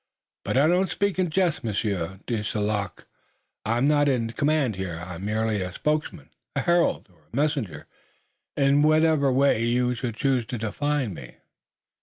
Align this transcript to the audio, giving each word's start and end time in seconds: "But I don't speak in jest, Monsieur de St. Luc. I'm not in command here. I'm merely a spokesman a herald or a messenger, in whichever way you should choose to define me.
"But 0.43 0.57
I 0.57 0.65
don't 0.65 0.89
speak 0.89 1.19
in 1.19 1.29
jest, 1.29 1.63
Monsieur 1.63 2.17
de 2.25 2.43
St. 2.43 2.65
Luc. 2.65 3.05
I'm 3.63 3.87
not 3.87 4.09
in 4.09 4.31
command 4.31 4.75
here. 4.75 4.97
I'm 5.05 5.23
merely 5.23 5.61
a 5.61 5.71
spokesman 5.73 6.31
a 6.55 6.61
herald 6.61 7.07
or 7.13 7.27
a 7.31 7.35
messenger, 7.35 7.85
in 8.57 8.81
whichever 8.81 9.31
way 9.31 9.63
you 9.63 9.93
should 9.93 10.15
choose 10.15 10.47
to 10.47 10.57
define 10.57 11.13
me. 11.13 11.35